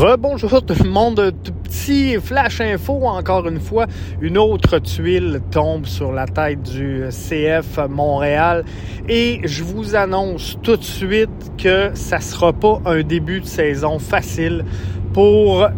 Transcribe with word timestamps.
Rebonjour 0.00 0.64
tout 0.64 0.82
le 0.82 0.88
monde, 0.88 1.30
petit 1.62 2.16
flash 2.16 2.62
info 2.62 3.02
encore 3.04 3.46
une 3.46 3.60
fois, 3.60 3.86
une 4.22 4.38
autre 4.38 4.78
tuile 4.78 5.42
tombe 5.50 5.84
sur 5.84 6.10
la 6.10 6.24
tête 6.24 6.62
du 6.62 7.04
CF 7.10 7.78
Montréal 7.86 8.64
et 9.10 9.42
je 9.44 9.62
vous 9.62 9.96
annonce 9.96 10.56
tout 10.62 10.78
de 10.78 10.82
suite 10.82 11.52
que 11.58 11.90
ça 11.92 12.18
sera 12.18 12.54
pas 12.54 12.80
un 12.86 13.02
début 13.02 13.40
de 13.40 13.44
saison 13.44 13.98
facile 13.98 14.64
pour 15.12 15.68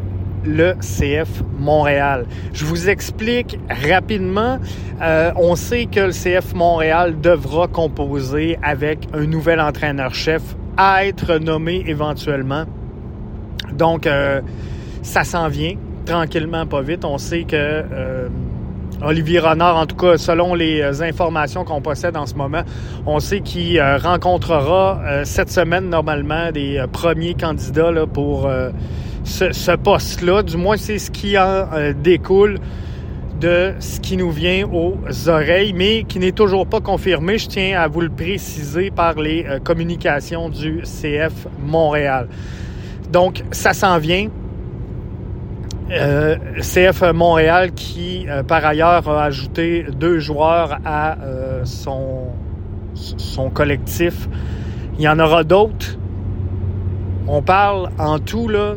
le 0.44 0.74
CF 0.74 1.42
Montréal. 1.58 2.26
Je 2.52 2.64
vous 2.64 2.88
explique 2.88 3.58
rapidement. 3.68 4.60
Euh, 5.02 5.32
on 5.34 5.56
sait 5.56 5.86
que 5.86 5.98
le 5.98 6.12
CF 6.12 6.54
Montréal 6.54 7.20
devra 7.20 7.66
composer 7.66 8.56
avec 8.62 9.00
un 9.14 9.26
nouvel 9.26 9.60
entraîneur-chef 9.60 10.42
à 10.76 11.06
être 11.06 11.38
nommé 11.38 11.82
éventuellement 11.88 12.66
donc, 13.76 14.06
euh, 14.06 14.40
ça 15.02 15.24
s'en 15.24 15.48
vient 15.48 15.74
tranquillement, 16.06 16.66
pas 16.66 16.82
vite. 16.82 17.04
On 17.04 17.18
sait 17.18 17.44
que 17.44 17.56
euh, 17.56 18.28
Olivier 19.02 19.38
Renard, 19.38 19.76
en 19.76 19.86
tout 19.86 19.96
cas, 19.96 20.16
selon 20.16 20.54
les 20.54 20.80
euh, 20.80 21.02
informations 21.02 21.64
qu'on 21.64 21.80
possède 21.80 22.16
en 22.16 22.26
ce 22.26 22.34
moment, 22.34 22.62
on 23.06 23.20
sait 23.20 23.40
qu'il 23.40 23.80
rencontrera 23.80 25.24
cette 25.24 25.50
semaine 25.50 25.88
normalement 25.88 26.50
des 26.52 26.84
premiers 26.92 27.34
candidats 27.34 27.92
pour 28.12 28.48
ce 29.24 29.76
poste-là. 29.76 30.42
Du 30.42 30.56
moins, 30.56 30.76
c'est 30.76 30.98
ce 30.98 31.10
qui 31.10 31.36
en 31.38 31.66
découle 32.02 32.58
de 33.40 33.72
ce 33.80 33.98
qui 33.98 34.16
nous 34.16 34.30
vient 34.30 34.68
aux 34.72 34.96
oreilles, 35.28 35.72
mais 35.72 36.04
qui 36.04 36.20
n'est 36.20 36.32
toujours 36.32 36.66
pas 36.66 36.80
confirmé. 36.80 37.38
Je 37.38 37.48
tiens 37.48 37.80
à 37.80 37.88
vous 37.88 38.02
le 38.02 38.08
préciser 38.08 38.92
par 38.92 39.14
les 39.14 39.44
communications 39.64 40.48
du 40.48 40.82
CF 40.82 41.48
Montréal. 41.60 42.28
Donc, 43.12 43.44
ça 43.52 43.74
s'en 43.74 43.98
vient. 43.98 44.28
Euh, 45.90 46.36
CF 46.60 47.02
Montréal 47.12 47.72
qui, 47.72 48.26
euh, 48.26 48.42
par 48.42 48.64
ailleurs, 48.64 49.06
a 49.08 49.24
ajouté 49.24 49.84
deux 49.92 50.18
joueurs 50.18 50.78
à 50.86 51.18
euh, 51.20 51.60
son, 51.64 52.28
son 52.94 53.50
collectif. 53.50 54.28
Il 54.98 55.02
y 55.02 55.08
en 55.08 55.18
aura 55.18 55.44
d'autres. 55.44 55.98
On 57.28 57.42
parle 57.42 57.90
en 57.98 58.18
tout, 58.18 58.48
là, 58.48 58.76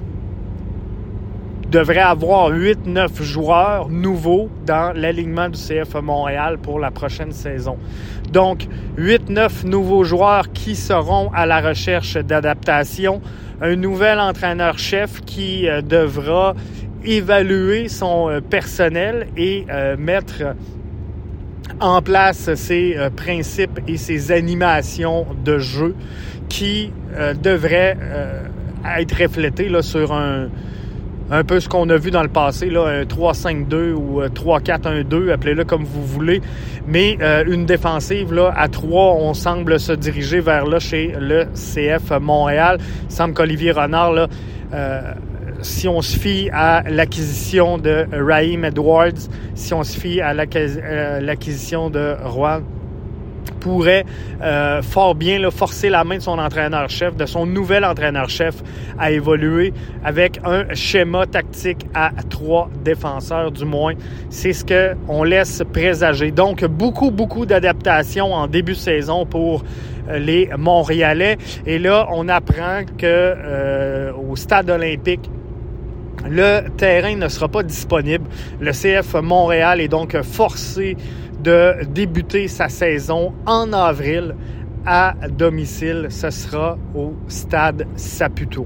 devrait 1.72 2.00
avoir 2.00 2.52
8-9 2.52 3.22
joueurs 3.22 3.90
nouveaux 3.90 4.50
dans 4.66 4.96
l'alignement 4.96 5.50
du 5.50 5.60
CF 5.60 5.96
Montréal 5.96 6.58
pour 6.62 6.80
la 6.80 6.92
prochaine 6.92 7.32
saison. 7.32 7.78
Donc, 8.32 8.68
8-9 8.98 9.66
nouveaux 9.66 10.04
joueurs 10.04 10.52
qui 10.52 10.76
seront 10.76 11.32
à 11.34 11.46
la 11.46 11.62
recherche 11.62 12.18
d'adaptation 12.18 13.22
un 13.62 13.76
nouvel 13.76 14.20
entraîneur-chef 14.20 15.22
qui 15.22 15.68
euh, 15.68 15.82
devra 15.82 16.56
évaluer 17.04 17.88
son 17.88 18.30
euh, 18.30 18.42
personnel 18.42 19.28
et 19.38 19.66
euh, 19.70 19.96
mettre 19.98 20.56
en 21.80 22.02
place 22.02 22.54
ses 22.56 22.96
principes 23.16 23.80
et 23.88 23.98
ses 23.98 24.32
animations 24.32 25.26
de 25.44 25.58
jeu 25.58 25.96
qui 26.48 26.92
devraient 27.44 27.98
être 28.98 29.22
reflétés 29.22 29.68
là, 29.68 29.82
sur 29.82 30.14
un, 30.14 30.48
un 31.32 31.44
peu 31.44 31.60
ce 31.60 31.68
qu'on 31.68 31.90
a 31.90 31.98
vu 31.98 32.12
dans 32.12 32.22
le 32.22 32.30
passé, 32.30 32.70
là, 32.70 32.86
un 32.86 33.04
3-5-2 33.04 33.94
ou 33.94 34.22
3-4-1-2, 34.22 35.32
appelez-le 35.32 35.64
comme 35.64 35.84
vous 35.84 36.06
voulez. 36.06 36.42
Mais 36.88 37.18
euh, 37.22 37.44
une 37.48 37.66
défensive 37.66 38.34
là, 38.34 38.54
à 38.56 38.68
3, 38.68 39.16
on 39.16 39.34
semble 39.34 39.80
se 39.80 39.92
diriger 39.92 40.40
vers 40.40 40.66
là 40.66 40.80
chez 40.80 41.16
le 41.20 41.46
CF 41.54 42.12
Montréal. 42.22 42.78
Il 43.10 43.12
semble 43.12 43.34
qu'Olivier 43.34 43.72
Renard, 43.72 44.14
là, 44.14 44.28
euh, 44.74 45.02
si 45.62 45.88
on 45.88 46.02
se 46.02 46.18
fie 46.18 46.50
à 46.54 46.84
l'acquisition 46.88 47.78
de 47.78 48.06
Raheem 48.14 48.66
Edwards, 48.66 49.30
si 49.56 49.74
on 49.74 49.84
se 49.84 49.98
fie 49.98 50.22
à 50.22 50.32
euh, 50.32 51.22
l'acquisition 51.22 51.90
de 51.90 52.16
Rouen 52.24 52.62
pourrait 53.52 54.06
euh, 54.42 54.82
fort 54.82 55.16
bien 55.16 55.40
là, 55.40 55.52
forcer 55.52 55.90
la 55.90 56.04
main 56.04 56.18
de 56.18 56.22
son 56.22 56.40
entraîneur-chef, 56.40 57.16
de 57.16 57.26
son 57.26 57.46
nouvel 57.46 57.86
entraîneur-chef 57.86 58.56
à 58.98 59.12
évoluer 59.12 59.74
avec 60.04 60.40
un 60.44 60.74
schéma 60.74 61.26
tactique 61.26 61.86
à 61.94 62.12
trois 62.30 62.70
défenseurs 62.84 63.52
du 63.52 63.66
moins. 63.66 63.94
C'est 64.30 64.54
ce 64.54 64.66
qu'on 64.66 65.24
laisse 65.24 65.64
présager. 65.74 66.32
Donc, 66.32 66.64
beaucoup, 66.66 67.12
beaucoup 67.12 67.46
d'adaptations 67.46 68.34
en 68.34 68.48
début 68.48 68.74
de 68.74 68.78
saison 68.78 69.26
pour 69.26 69.64
euh, 70.10 70.20
les 70.20 70.50
Montréalais. 70.58 71.38
Et 71.66 71.80
là, 71.80 72.08
on 72.12 72.30
apprend 72.30 72.82
que 72.98 73.06
euh, 73.06 74.12
au 74.14 74.36
stade 74.36 74.70
olympique, 74.70 75.30
le 76.28 76.70
terrain 76.78 77.16
ne 77.16 77.28
sera 77.28 77.48
pas 77.48 77.64
disponible. 77.64 78.26
Le 78.60 78.72
CF 78.72 79.14
Montréal 79.22 79.82
est 79.82 79.88
donc 79.88 80.20
forcé 80.22 80.98
de 81.46 81.86
débuter 81.86 82.48
sa 82.48 82.70
saison 82.70 83.32
en 83.46 83.72
avril 83.72 84.36
à 84.86 85.14
domicile. 85.30 86.08
Ce 86.10 86.32
sera 86.32 86.78
au 86.96 87.14
stade 87.28 87.86
Saputo. 87.96 88.66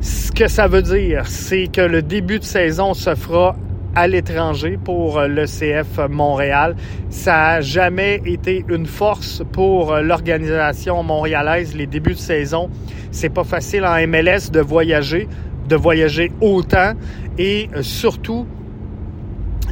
Ce 0.00 0.32
que 0.32 0.48
ça 0.48 0.66
veut 0.66 0.82
dire, 0.82 1.26
c'est 1.28 1.68
que 1.68 1.80
le 1.80 2.02
début 2.02 2.40
de 2.40 2.44
saison 2.44 2.94
se 2.94 3.14
fera 3.14 3.54
à 3.94 4.08
l'étranger 4.08 4.76
pour 4.82 5.20
le 5.20 5.44
CF 5.46 6.08
Montréal. 6.08 6.74
Ça 7.10 7.32
n'a 7.32 7.60
jamais 7.60 8.20
été 8.24 8.64
une 8.68 8.86
force 8.86 9.42
pour 9.52 9.94
l'organisation 9.96 11.02
montréalaise 11.04 11.76
les 11.76 11.86
débuts 11.86 12.14
de 12.14 12.18
saison. 12.18 12.70
C'est 13.12 13.28
pas 13.28 13.44
facile 13.44 13.84
en 13.84 13.94
MLS 14.08 14.50
de 14.52 14.60
voyager, 14.60 15.28
de 15.68 15.76
voyager 15.76 16.32
autant 16.40 16.92
et 17.38 17.68
surtout 17.82 18.46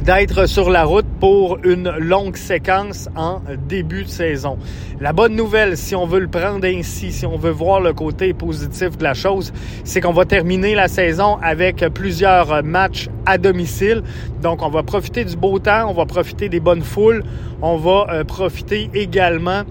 d'être 0.03 0.47
sur 0.47 0.69
la 0.69 0.85
route 0.85 1.05
pour 1.19 1.59
une 1.63 1.89
longue 1.99 2.37
séquence 2.37 3.09
en 3.15 3.41
début 3.67 4.03
de 4.03 4.09
saison. 4.09 4.57
La 4.99 5.13
bonne 5.13 5.35
nouvelle, 5.35 5.77
si 5.77 5.95
on 5.95 6.05
veut 6.05 6.19
le 6.19 6.27
prendre 6.27 6.65
ainsi, 6.65 7.11
si 7.11 7.25
on 7.25 7.37
veut 7.37 7.51
voir 7.51 7.81
le 7.81 7.93
côté 7.93 8.33
positif 8.33 8.97
de 8.97 9.03
la 9.03 9.13
chose, 9.13 9.51
c'est 9.83 10.01
qu'on 10.01 10.13
va 10.13 10.25
terminer 10.25 10.75
la 10.75 10.87
saison 10.87 11.37
avec 11.41 11.85
plusieurs 11.93 12.63
matchs 12.63 13.09
à 13.25 13.37
domicile. 13.37 14.03
Donc, 14.41 14.61
on 14.61 14.69
va 14.69 14.83
profiter 14.83 15.25
du 15.25 15.35
beau 15.35 15.59
temps, 15.59 15.89
on 15.89 15.93
va 15.93 16.05
profiter 16.05 16.49
des 16.49 16.59
bonnes 16.59 16.83
foules, 16.83 17.23
on 17.61 17.77
va 17.77 18.07
euh, 18.09 18.23
profiter 18.23 18.89
également 18.93 19.63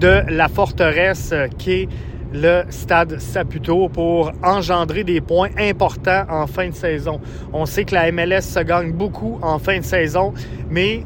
de 0.00 0.22
la 0.28 0.48
forteresse 0.48 1.32
qui 1.58 1.72
est 1.72 1.88
le 2.32 2.62
stade 2.70 3.18
Saputo 3.20 3.88
pour 3.88 4.32
engendrer 4.42 5.04
des 5.04 5.20
points 5.20 5.50
importants 5.58 6.24
en 6.28 6.46
fin 6.46 6.68
de 6.68 6.74
saison. 6.74 7.20
On 7.52 7.66
sait 7.66 7.84
que 7.84 7.94
la 7.94 8.10
MLS 8.12 8.42
se 8.42 8.60
gagne 8.60 8.92
beaucoup 8.92 9.38
en 9.42 9.58
fin 9.58 9.78
de 9.78 9.84
saison, 9.84 10.34
mais 10.70 11.04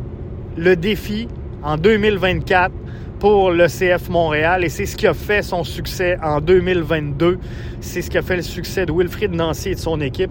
le 0.57 0.77
défi 0.77 1.29
en 1.63 1.77
2024 1.77 2.73
pour 3.19 3.51
le 3.51 3.67
CF 3.67 4.09
Montréal 4.09 4.65
et 4.65 4.71
c'est 4.71 4.87
ce 4.87 4.97
qui 4.97 5.07
a 5.07 5.15
fait 5.15 5.43
son 5.43 5.63
succès 5.63 6.17
en 6.23 6.41
2022. 6.41 7.39
C'est 7.81 8.03
ce 8.03 8.11
qui 8.11 8.19
a 8.19 8.23
fait 8.23 8.37
le 8.37 8.43
succès 8.43 8.87
de 8.87 8.93
Wilfried 8.93 9.33
Nancy 9.33 9.71
et 9.71 9.75
de 9.75 9.81
son 9.81 10.01
équipe. 10.01 10.31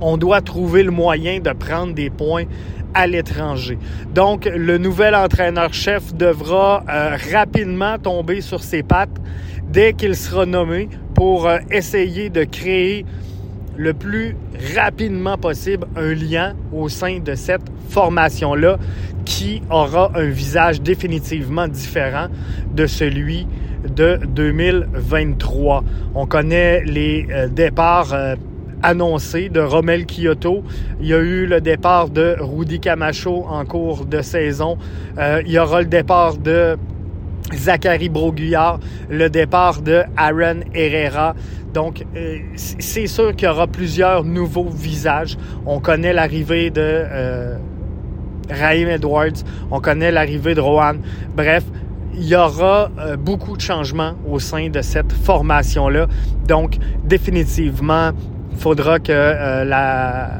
On 0.00 0.16
doit 0.16 0.40
trouver 0.40 0.84
le 0.84 0.92
moyen 0.92 1.40
de 1.40 1.50
prendre 1.50 1.92
des 1.92 2.08
points 2.08 2.44
à 2.94 3.06
l'étranger. 3.06 3.78
Donc, 4.14 4.44
le 4.44 4.78
nouvel 4.78 5.14
entraîneur-chef 5.14 6.14
devra 6.14 6.84
euh, 6.88 7.16
rapidement 7.32 7.98
tomber 7.98 8.40
sur 8.40 8.62
ses 8.62 8.82
pattes 8.82 9.20
dès 9.70 9.92
qu'il 9.92 10.16
sera 10.16 10.46
nommé 10.46 10.88
pour 11.14 11.46
euh, 11.46 11.58
essayer 11.70 12.30
de 12.30 12.44
créer 12.44 13.04
le 13.76 13.92
plus 13.94 14.36
rapidement 14.74 15.36
possible 15.36 15.86
un 15.96 16.14
lien 16.14 16.54
au 16.72 16.88
sein 16.88 17.20
de 17.20 17.34
cette 17.34 17.62
formation-là 17.88 18.78
qui 19.24 19.62
aura 19.70 20.10
un 20.14 20.28
visage 20.28 20.80
définitivement 20.80 21.68
différent 21.68 22.26
de 22.74 22.86
celui 22.86 23.46
de 23.94 24.18
2023. 24.28 25.84
On 26.14 26.26
connaît 26.26 26.82
les 26.84 27.26
euh, 27.30 27.48
départs 27.48 28.12
euh, 28.14 28.34
annoncés 28.82 29.48
de 29.48 29.60
Romel 29.60 30.06
Kyoto. 30.06 30.64
Il 31.00 31.06
y 31.06 31.14
a 31.14 31.18
eu 31.18 31.46
le 31.46 31.60
départ 31.60 32.08
de 32.08 32.36
Rudy 32.40 32.80
Camacho 32.80 33.44
en 33.48 33.64
cours 33.64 34.06
de 34.06 34.22
saison. 34.22 34.78
il 35.18 35.50
y 35.50 35.58
aura 35.58 35.80
le 35.80 35.88
départ 35.88 36.36
de 36.36 36.76
Zachary 37.54 38.08
Broguillard, 38.08 38.80
le 39.08 39.28
départ 39.30 39.80
de 39.82 40.02
Aaron 40.16 40.60
Herrera. 40.74 41.34
Donc, 41.72 42.04
euh, 42.16 42.38
c'est 42.56 43.06
sûr 43.06 43.34
qu'il 43.36 43.46
y 43.46 43.50
aura 43.50 43.66
plusieurs 43.66 44.24
nouveaux 44.24 44.68
visages. 44.68 45.36
On 45.66 45.80
connaît 45.80 46.12
l'arrivée 46.12 46.70
de 46.70 46.80
euh, 46.82 47.56
Raheem 48.50 48.88
Edwards, 48.88 49.44
on 49.70 49.80
connaît 49.80 50.10
l'arrivée 50.10 50.54
de 50.54 50.60
Rohan. 50.60 50.94
Bref, 51.36 51.64
il 52.14 52.26
y 52.26 52.34
aura 52.34 52.90
euh, 52.98 53.16
beaucoup 53.16 53.56
de 53.56 53.60
changements 53.60 54.14
au 54.28 54.38
sein 54.38 54.68
de 54.70 54.82
cette 54.82 55.12
formation-là. 55.12 56.06
Donc, 56.46 56.78
définitivement, 57.04 58.10
il 58.50 58.58
faudra 58.58 58.98
que 58.98 59.12
euh, 59.12 59.64
la, 59.64 60.30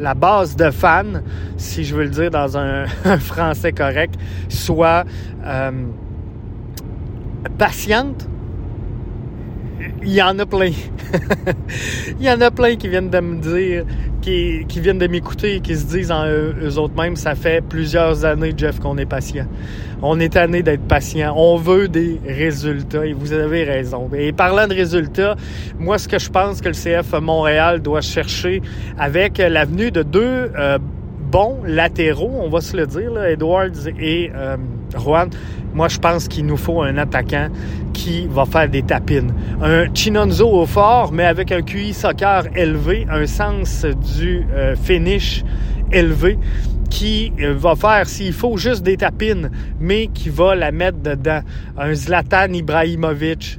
la 0.00 0.14
base 0.14 0.56
de 0.56 0.70
fans, 0.70 1.20
si 1.56 1.84
je 1.84 1.94
veux 1.94 2.04
le 2.04 2.10
dire 2.10 2.30
dans 2.30 2.56
un, 2.56 2.86
un 3.04 3.18
français 3.18 3.72
correct, 3.72 4.14
soit 4.48 5.04
patiente 7.56 8.28
il 10.02 10.12
y 10.12 10.22
en 10.22 10.38
a 10.38 10.46
plein. 10.46 10.72
il 12.20 12.26
y 12.26 12.30
en 12.30 12.40
a 12.40 12.50
plein 12.50 12.76
qui 12.76 12.88
viennent 12.88 13.10
de 13.10 13.20
me 13.20 13.40
dire, 13.40 13.84
qui, 14.20 14.64
viennent 14.80 14.98
de 14.98 15.06
m'écouter 15.06 15.56
et 15.56 15.60
qui 15.60 15.76
se 15.76 15.86
disent 15.86 16.10
en 16.10 16.26
eux, 16.26 16.78
autres 16.78 16.94
mêmes, 17.00 17.16
ça 17.16 17.34
fait 17.34 17.62
plusieurs 17.62 18.24
années, 18.24 18.52
Jeff, 18.56 18.78
qu'on 18.80 18.98
est 18.98 19.06
patient. 19.06 19.46
On 20.02 20.20
est 20.20 20.34
tanné 20.34 20.62
d'être 20.62 20.86
patient. 20.86 21.34
On 21.36 21.56
veut 21.56 21.88
des 21.88 22.20
résultats 22.26 23.06
et 23.06 23.12
vous 23.12 23.32
avez 23.32 23.64
raison. 23.64 24.08
Et 24.16 24.32
parlant 24.32 24.66
de 24.66 24.74
résultats, 24.74 25.36
moi, 25.78 25.98
ce 25.98 26.08
que 26.08 26.18
je 26.18 26.30
pense 26.30 26.60
que 26.60 26.68
le 26.68 26.74
CF 26.74 27.12
Montréal 27.20 27.80
doit 27.80 28.00
chercher 28.00 28.62
avec 28.98 29.38
l'avenue 29.38 29.90
de 29.90 30.02
deux 30.02 30.50
euh, 30.58 30.78
bons 31.30 31.58
latéraux, 31.64 32.32
on 32.40 32.48
va 32.48 32.60
se 32.60 32.76
le 32.76 32.86
dire, 32.86 33.10
là, 33.12 33.30
Edwards 33.30 33.88
et 33.98 34.30
euh, 34.34 34.56
Juan. 34.96 35.30
Moi, 35.74 35.88
je 35.88 35.98
pense 35.98 36.28
qu'il 36.28 36.46
nous 36.46 36.56
faut 36.56 36.82
un 36.82 36.96
attaquant 36.96 37.48
qui 37.92 38.26
va 38.26 38.44
faire 38.44 38.68
des 38.68 38.82
tapines. 38.82 39.32
Un 39.62 39.92
Chinonzo 39.92 40.48
au 40.48 40.66
fort, 40.66 41.12
mais 41.12 41.24
avec 41.24 41.52
un 41.52 41.62
QI 41.62 41.92
soccer 41.92 42.44
élevé, 42.56 43.06
un 43.10 43.26
sens 43.26 43.84
du 44.16 44.46
euh, 44.52 44.74
finish 44.76 45.44
élevé 45.92 46.38
qui 46.88 47.32
euh, 47.40 47.54
va 47.56 47.74
faire, 47.76 48.06
s'il 48.06 48.32
faut, 48.32 48.56
juste 48.56 48.82
des 48.82 48.96
tapines, 48.96 49.50
mais 49.78 50.08
qui 50.08 50.30
va 50.30 50.54
la 50.54 50.72
mettre 50.72 50.98
dedans. 50.98 51.40
Un 51.76 51.94
Zlatan 51.94 52.52
Ibrahimovic, 52.52 53.58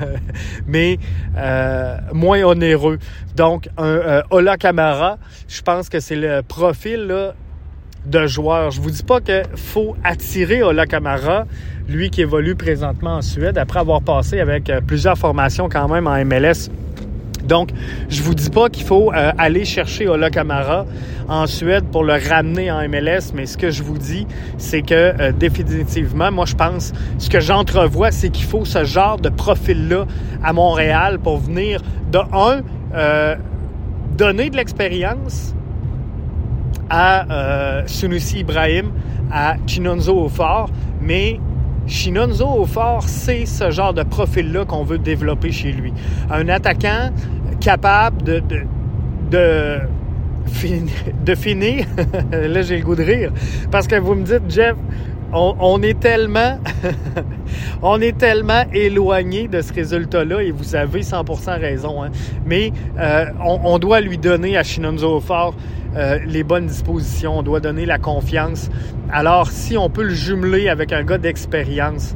mais 0.66 0.98
euh, 1.36 1.98
moins 2.12 2.42
onéreux. 2.42 2.98
Donc, 3.36 3.68
un 3.76 3.84
euh, 3.84 4.22
Ola 4.30 4.56
Kamara, 4.56 5.18
je 5.48 5.62
pense 5.62 5.88
que 5.88 6.00
c'est 6.00 6.16
le 6.16 6.42
profil 6.42 7.06
là, 7.06 7.34
de 8.06 8.26
joueur. 8.26 8.70
Je 8.70 8.80
vous 8.80 8.90
dis 8.90 9.02
pas 9.02 9.20
qu'il 9.20 9.44
faut 9.56 9.96
attirer 10.04 10.62
Ola 10.62 10.86
Kamara, 10.86 11.46
lui 11.88 12.10
qui 12.10 12.22
évolue 12.22 12.54
présentement 12.54 13.16
en 13.16 13.22
Suède, 13.22 13.58
après 13.58 13.80
avoir 13.80 14.02
passé 14.02 14.40
avec 14.40 14.70
plusieurs 14.86 15.18
formations 15.18 15.68
quand 15.68 15.88
même 15.88 16.06
en 16.06 16.24
MLS 16.24 16.70
donc, 17.44 17.70
je 18.08 18.22
vous 18.22 18.34
dis 18.34 18.50
pas 18.50 18.68
qu'il 18.68 18.84
faut 18.84 19.12
euh, 19.12 19.32
aller 19.36 19.64
chercher 19.64 20.08
Ola 20.08 20.30
Kamara 20.30 20.86
en 21.28 21.46
Suède 21.46 21.84
pour 21.92 22.02
le 22.02 22.14
ramener 22.14 22.70
en 22.70 22.88
MLS, 22.88 23.32
mais 23.34 23.46
ce 23.46 23.58
que 23.58 23.70
je 23.70 23.82
vous 23.82 23.98
dis, 23.98 24.26
c'est 24.56 24.82
que 24.82 24.94
euh, 24.94 25.32
définitivement, 25.32 26.32
moi 26.32 26.46
je 26.46 26.54
pense, 26.54 26.92
ce 27.18 27.28
que 27.28 27.40
j'entrevois, 27.40 28.10
c'est 28.10 28.30
qu'il 28.30 28.46
faut 28.46 28.64
ce 28.64 28.84
genre 28.84 29.18
de 29.18 29.28
profil-là 29.28 30.06
à 30.42 30.52
Montréal 30.52 31.18
pour 31.18 31.38
venir, 31.38 31.80
de 32.10 32.18
un, 32.32 32.62
euh, 32.94 33.36
donner 34.16 34.48
de 34.48 34.56
l'expérience 34.56 35.54
à 36.90 37.82
Sunusi 37.86 38.40
Ibrahim, 38.40 38.90
à 39.32 39.56
Chinonzo 39.66 40.24
Ofort, 40.24 40.70
mais 41.00 41.40
Chinonzo 41.86 42.46
au 42.46 42.66
c'est 43.06 43.44
ce 43.46 43.70
genre 43.70 43.92
de 43.92 44.02
profil-là 44.02 44.64
qu'on 44.64 44.84
veut 44.84 44.98
développer 44.98 45.52
chez 45.52 45.72
lui. 45.72 45.92
Un 46.30 46.48
attaquant 46.48 47.10
capable 47.60 48.22
de, 48.22 48.40
de, 48.40 48.62
de, 49.30 49.78
de 51.24 51.34
finir. 51.34 51.86
Là, 52.32 52.62
j'ai 52.62 52.78
le 52.78 52.84
goût 52.84 52.94
de 52.94 53.02
rire. 53.02 53.32
Parce 53.70 53.86
que 53.86 53.96
vous 53.96 54.14
me 54.14 54.24
dites, 54.24 54.42
Jeff, 54.48 54.76
on, 55.34 55.82
est 55.82 55.98
tellement, 55.98 56.58
on 57.82 58.00
éloigné 58.00 59.48
de 59.48 59.60
ce 59.60 59.72
résultat-là 59.72 60.42
et 60.42 60.50
vous 60.50 60.76
avez 60.76 61.02
100% 61.02 61.60
raison. 61.60 62.02
Hein. 62.02 62.10
Mais 62.46 62.72
euh, 62.98 63.26
on, 63.44 63.78
doit 63.78 64.00
lui 64.00 64.18
donner 64.18 64.56
à 64.56 64.62
Shinonzo 64.62 65.20
Fort 65.20 65.54
euh, 65.96 66.18
les 66.26 66.42
bonnes 66.42 66.66
dispositions, 66.66 67.38
on 67.38 67.42
doit 67.42 67.60
donner 67.60 67.86
la 67.86 67.98
confiance. 67.98 68.70
Alors, 69.12 69.50
si 69.50 69.76
on 69.76 69.90
peut 69.90 70.04
le 70.04 70.14
jumeler 70.14 70.68
avec 70.68 70.92
un 70.92 71.02
gars 71.02 71.18
d'expérience, 71.18 72.14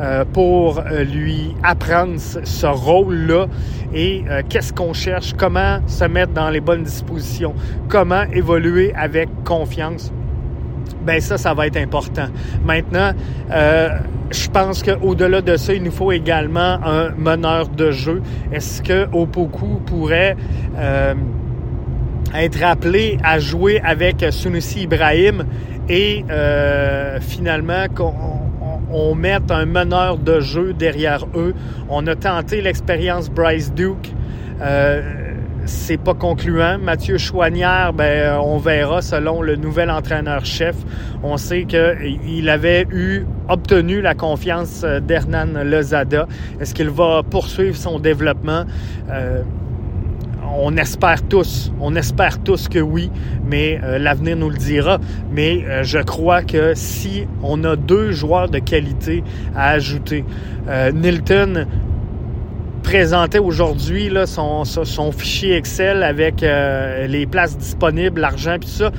euh, 0.00 0.24
pour 0.24 0.82
lui 1.12 1.54
apprendre 1.62 2.18
ce 2.18 2.66
rôle-là 2.66 3.48
et 3.92 4.24
qu'est-ce 4.48 4.72
qu'on 4.72 4.94
cherche, 4.94 5.34
comment 5.36 5.86
se 5.86 6.04
mettre 6.04 6.32
dans 6.32 6.48
les 6.48 6.60
bonnes 6.60 6.84
dispositions, 6.84 7.54
comment 7.88 8.22
évoluer 8.32 8.94
avec 8.94 9.28
confiance 9.44 10.10
ben 11.04 11.20
ça, 11.20 11.38
ça 11.38 11.54
va 11.54 11.66
être 11.66 11.76
important. 11.76 12.26
Maintenant, 12.64 13.12
euh, 13.50 13.88
je 14.30 14.48
pense 14.48 14.82
qu'au-delà 14.82 15.40
de 15.40 15.56
ça, 15.56 15.74
il 15.74 15.82
nous 15.82 15.90
faut 15.90 16.12
également 16.12 16.78
un 16.84 17.10
meneur 17.10 17.68
de 17.68 17.90
jeu. 17.90 18.22
Est-ce 18.52 18.82
que 18.82 19.08
Opoku 19.12 19.80
pourrait 19.86 20.36
euh, 20.78 21.14
être 22.34 22.62
appelé 22.62 23.18
à 23.24 23.38
jouer 23.38 23.80
avec 23.84 24.24
Sunusi 24.30 24.82
Ibrahim 24.82 25.44
et 25.88 26.24
euh, 26.30 27.18
finalement 27.20 27.86
qu'on 27.94 28.12
on 28.92 29.14
mette 29.14 29.50
un 29.50 29.66
meneur 29.66 30.18
de 30.18 30.40
jeu 30.40 30.72
derrière 30.72 31.26
eux? 31.34 31.54
On 31.88 32.06
a 32.06 32.14
tenté 32.14 32.60
l'expérience 32.60 33.30
Bryce 33.30 33.72
Duke. 33.72 34.12
C'est 35.70 35.98
pas 35.98 36.14
concluant. 36.14 36.78
Mathieu 36.78 37.16
Chouanière, 37.16 37.92
ben, 37.92 38.38
on 38.42 38.58
verra 38.58 39.02
selon 39.02 39.40
le 39.40 39.54
nouvel 39.54 39.88
entraîneur-chef. 39.90 40.74
On 41.22 41.36
sait 41.36 41.64
qu'il 41.64 42.48
avait 42.48 42.86
eu, 42.90 43.24
obtenu 43.48 44.00
la 44.00 44.14
confiance 44.14 44.84
d'Hernan 44.84 45.62
Lozada. 45.64 46.26
Est-ce 46.60 46.74
qu'il 46.74 46.90
va 46.90 47.22
poursuivre 47.22 47.76
son 47.76 48.00
développement? 48.00 48.64
Euh, 49.10 49.42
on 50.58 50.76
espère 50.76 51.22
tous, 51.22 51.72
on 51.80 51.94
espère 51.94 52.42
tous 52.42 52.68
que 52.68 52.80
oui, 52.80 53.08
mais 53.46 53.80
euh, 53.84 53.98
l'avenir 53.98 54.36
nous 54.36 54.50
le 54.50 54.56
dira. 54.58 54.98
Mais 55.30 55.64
euh, 55.64 55.84
je 55.84 55.98
crois 55.98 56.42
que 56.42 56.72
si 56.74 57.26
on 57.44 57.62
a 57.62 57.76
deux 57.76 58.10
joueurs 58.10 58.48
de 58.48 58.58
qualité 58.58 59.22
à 59.54 59.70
ajouter, 59.70 60.24
Nilton 60.92 61.66
présentait 62.90 63.38
aujourd'hui 63.38 64.10
son, 64.26 65.12
fichier 65.12 65.54
Excel 65.54 66.02
avec 66.02 66.42
euh, 66.42 67.06
les 67.06 67.24
places 67.24 67.56
disponibles, 67.56 68.20
l'argent 68.20 68.54
et 68.54 68.58
tout 68.58 68.66
ça. 68.66 68.90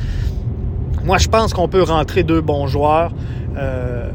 Moi, 1.04 1.18
je 1.18 1.28
pense 1.28 1.54
qu'on 1.54 1.68
peut 1.68 1.84
rentrer 1.84 2.24
deux 2.24 2.40
bons 2.40 2.68
joueurs 2.68 3.12
euh, 3.58 4.10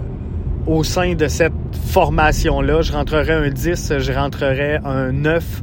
au 0.67 0.83
sein 0.83 1.15
de 1.15 1.29
cette 1.29 1.53
formation-là. 1.89 2.81
Je 2.81 2.91
rentrerai 2.91 3.35
un 3.35 3.51
10, 3.51 3.99
je 3.99 4.13
rentrerai 4.13 4.79
un 4.83 5.13
9. 5.13 5.63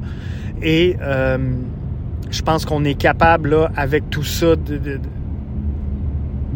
Et 0.61 0.95
euh, 1.01 1.39
je 2.29 2.41
pense 2.43 2.65
qu'on 2.65 2.85
est 2.85 2.93
capable, 2.93 3.67
avec 3.75 4.11
tout 4.11 4.23
ça, 4.23 4.55
de, 4.55 4.99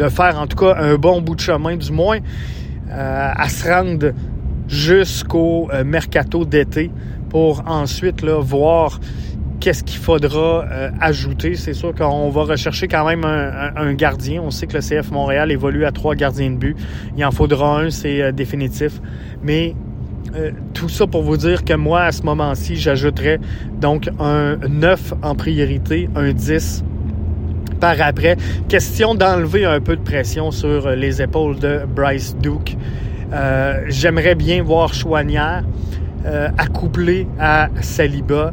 faire 0.10 0.40
en 0.40 0.46
tout 0.46 0.58
cas 0.58 0.76
un 0.78 0.96
bon 0.98 1.22
bout 1.22 1.34
de 1.34 1.42
chemin, 1.42 1.76
du 1.76 1.92
moins, 1.92 2.20
à 2.92 3.50
se 3.50 3.68
rendre 3.68 4.12
jusqu'au 4.68 5.72
mercato 5.84 6.46
d'été 6.46 6.92
pour 7.30 7.64
ensuite 7.68 8.22
là, 8.22 8.40
voir 8.40 9.00
qu'est-ce 9.60 9.84
qu'il 9.84 10.00
faudra 10.00 10.66
euh, 10.66 10.90
ajouter. 11.00 11.56
C'est 11.56 11.74
sûr 11.74 11.94
qu'on 11.94 12.30
va 12.30 12.44
rechercher 12.44 12.88
quand 12.88 13.06
même 13.06 13.26
un, 13.26 13.94
gardien. 13.94 14.42
On 14.42 14.52
sait 14.52 14.68
que 14.68 14.78
le 14.78 14.82
CF 14.82 15.12
Montréal 15.12 15.52
évolue 15.52 15.86
à 15.86 15.92
trois 15.92 16.16
gardiens 16.16 16.52
de 16.52 16.56
but. 16.56 16.78
Il 17.18 17.26
en 17.26 17.32
faudra 17.32 17.82
un, 17.82 17.90
c'est 17.90 18.22
euh, 18.22 18.32
définitif. 18.32 19.02
Mais 19.44 19.76
euh, 20.36 20.52
tout 20.74 20.90
ça 20.90 21.08
pour 21.08 21.24
vous 21.24 21.38
dire 21.38 21.64
que 21.64 21.74
moi, 21.74 22.04
à 22.04 22.12
ce 22.12 22.24
moment-ci, 22.24 22.76
j'ajouterais 22.76 23.40
donc 23.80 24.10
un 24.20 24.58
9 24.58 25.14
en 25.24 25.36
priorité, 25.36 26.10
un 26.16 26.32
10 26.32 26.84
par 27.80 28.02
après. 28.02 28.38
Question 28.70 29.16
d'enlever 29.16 29.66
un 29.66 29.80
peu 29.80 29.96
de 29.96 30.02
pression 30.02 30.52
sur 30.52 30.90
les 30.90 31.22
épaules 31.22 31.60
de 31.60 31.82
Bryce 31.88 32.36
Duke. 32.42 32.76
J'aimerais 33.88 34.34
bien 34.34 34.64
voir 34.64 34.94
Chouanière 34.96 35.64
euh, 36.28 36.50
accouplé 36.58 37.26
à 37.40 37.70
Saliba 37.80 38.52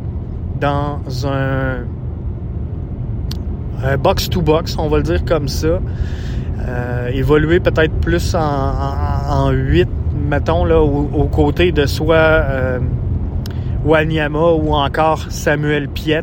dans 0.60 1.00
un, 1.26 1.84
box-to-box, 3.98 4.76
on 4.78 4.88
va 4.88 4.98
le 4.98 5.02
dire 5.02 5.24
comme 5.24 5.48
ça. 5.48 5.80
Euh, 6.66 7.08
évoluer 7.08 7.58
peut-être 7.58 7.92
plus 7.94 8.34
en, 8.36 9.50
8, 9.50 9.88
mettons, 10.28 10.64
là, 10.64 10.80
aux, 10.80 11.26
côtés 11.26 11.72
de 11.72 11.84
soit 11.84 12.14
euh, 12.14 12.78
Wanyama 13.84 14.52
ou 14.52 14.72
encore 14.72 15.26
Samuel 15.30 15.88
Piet, 15.88 16.22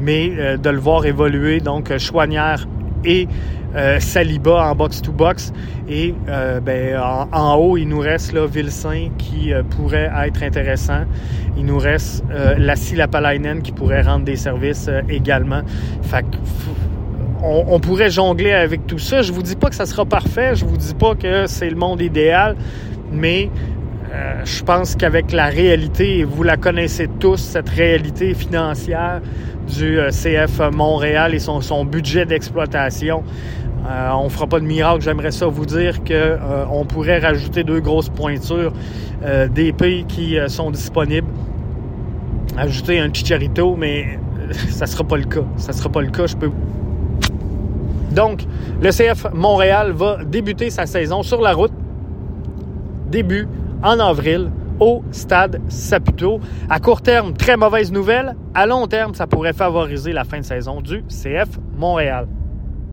mais 0.00 0.58
de 0.58 0.70
le 0.70 0.78
voir 0.78 1.06
évoluer, 1.06 1.60
donc 1.60 1.96
Chouanière 1.96 2.66
et 3.04 3.28
euh, 3.76 4.00
Saliba 4.00 4.68
en 4.68 4.74
box-to-box. 4.74 5.52
Et 5.88 6.14
euh, 6.28 6.60
ben, 6.60 7.00
en, 7.32 7.54
haut, 7.54 7.76
il 7.76 7.88
nous 7.88 8.00
reste 8.00 8.32
là, 8.32 8.46
Vilsain 8.46 9.10
qui 9.18 9.52
euh, 9.52 9.62
pourrait 9.62 10.10
être 10.24 10.42
intéressant. 10.42 11.04
Il 11.56 11.66
nous 11.66 11.78
reste 11.78 12.24
Lassie 12.58 12.96
Lapalainen 12.96 13.62
qui 13.62 13.72
pourrait 13.72 14.02
rendre 14.02 14.24
des 14.24 14.36
services 14.36 14.88
également. 15.08 15.62
Fait 16.02 16.24
on, 17.42 17.64
on, 17.68 17.80
pourrait 17.80 18.10
jongler 18.10 18.52
avec 18.52 18.86
tout 18.86 18.98
ça. 18.98 19.22
Je 19.22 19.32
vous 19.32 19.42
dis 19.42 19.56
pas 19.56 19.68
que 19.68 19.74
ça 19.74 19.86
sera 19.86 20.04
parfait. 20.04 20.54
Je 20.54 20.64
vous 20.64 20.76
dis 20.76 20.94
pas 20.94 21.14
que 21.14 21.46
c'est 21.46 21.68
le 21.68 21.76
monde 21.76 22.00
idéal. 22.00 22.56
Mais 23.12 23.50
je 24.44 24.62
pense 24.64 24.96
qu'avec 24.96 25.32
la 25.32 25.46
réalité, 25.46 26.18
et 26.18 26.24
vous 26.24 26.42
la 26.42 26.56
connaissez 26.56 27.08
tous, 27.20 27.36
cette 27.36 27.68
réalité 27.68 28.34
financière 28.34 29.20
du 29.68 29.98
CF 30.10 30.60
Montréal 30.72 31.34
et 31.34 31.38
son, 31.38 31.84
budget 31.84 32.26
d'exploitation, 32.26 33.22
euh, 33.88 34.10
on 34.12 34.28
fera 34.28 34.46
pas 34.46 34.60
de 34.60 34.64
miracle. 34.64 35.00
J'aimerais 35.02 35.30
ça 35.30 35.46
vous 35.46 35.66
dire 35.66 36.04
que 36.04 36.12
euh, 36.12 36.64
on 36.70 36.84
pourrait 36.84 37.18
rajouter 37.18 37.64
deux 37.64 37.80
grosses 37.80 38.08
pointures 38.08 38.72
euh, 39.24 39.48
d'épées 39.48 40.04
qui 40.06 40.36
sont 40.48 40.70
disponibles. 40.70 41.28
ajouter 42.56 43.00
un 43.00 43.12
chicharito, 43.12 43.76
mais 43.76 44.18
ça 44.68 44.86
sera 44.86 45.04
pas 45.04 45.16
le 45.16 45.24
cas. 45.24 45.44
Ça 45.56 45.72
sera 45.72 45.88
pas 45.88 46.02
le 46.02 46.10
cas, 46.10 46.26
je 46.26 46.36
peux. 46.36 46.50
Donc, 48.12 48.44
le 48.82 48.90
CF 48.90 49.32
Montréal 49.32 49.92
va 49.92 50.24
débuter 50.24 50.70
sa 50.70 50.86
saison 50.86 51.22
sur 51.22 51.40
la 51.40 51.52
route. 51.52 51.72
Début 53.08 53.48
en 53.82 53.98
avril 53.98 54.50
au 54.78 55.02
stade 55.10 55.60
Saputo. 55.68 56.40
À 56.68 56.80
court 56.80 57.02
terme, 57.02 57.34
très 57.34 57.56
mauvaise 57.56 57.92
nouvelle. 57.92 58.34
À 58.54 58.66
long 58.66 58.86
terme, 58.86 59.14
ça 59.14 59.26
pourrait 59.26 59.52
favoriser 59.52 60.12
la 60.12 60.24
fin 60.24 60.38
de 60.38 60.44
saison 60.44 60.80
du 60.80 61.02
CF 61.08 61.58
Montréal. 61.76 62.26